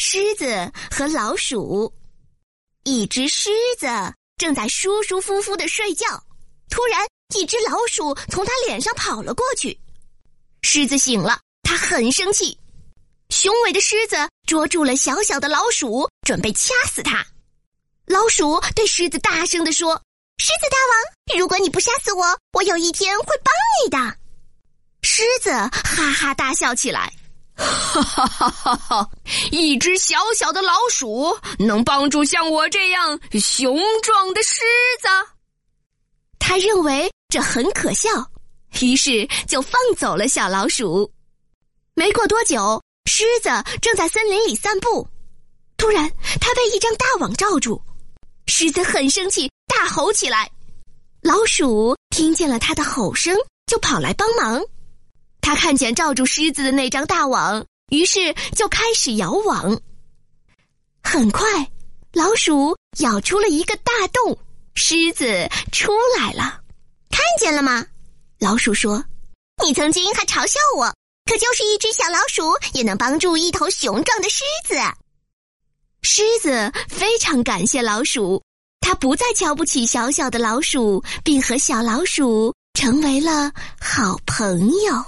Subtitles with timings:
[0.00, 1.92] 狮子和老鼠，
[2.84, 3.88] 一只狮子
[4.36, 6.06] 正在舒舒服服的睡觉，
[6.70, 9.76] 突然，一只老鼠从它脸上跑了过去。
[10.62, 12.56] 狮子醒了，它很生气。
[13.30, 14.16] 雄伟的狮子
[14.46, 17.26] 捉住了小小的老鼠，准备掐死它。
[18.06, 20.00] 老鼠对狮子大声地说
[20.38, 20.76] ：“狮子大
[21.34, 23.52] 王，如果你不杀死我，我有一天会帮
[23.82, 24.16] 你的。”
[25.02, 27.12] 狮子哈哈大笑起来。
[27.58, 29.10] 哈哈哈哈哈！
[29.50, 34.60] 一只小小的老鼠能帮助像我这样雄壮的狮
[35.00, 35.08] 子？
[36.38, 38.08] 他认为这很可笑，
[38.80, 41.10] 于是就放走了小老鼠。
[41.94, 43.48] 没过多久，狮子
[43.82, 45.06] 正在森林里散步，
[45.76, 46.08] 突然
[46.40, 47.82] 他被一张大网罩住，
[48.46, 50.48] 狮子很生气，大吼起来。
[51.22, 53.36] 老鼠听见了他的吼声，
[53.66, 54.64] 就跑来帮忙。
[55.40, 59.80] 他看见罩住狮子的那张大网，于是就开始摇网。
[61.02, 61.70] 很快，
[62.12, 64.38] 老鼠咬出了一个大洞，
[64.74, 66.60] 狮子出来了。
[67.10, 67.86] 看见了吗？
[68.38, 69.04] 老鼠说
[69.64, 70.86] ：“你曾经还嘲笑我，
[71.24, 74.76] 可就是一只小老鼠也能帮助一头雄壮的狮子。”
[76.02, 78.40] 狮子非常感谢老鼠，
[78.80, 85.04] 它不再瞧不起小小的老鼠，并和小老鼠成为了好朋友。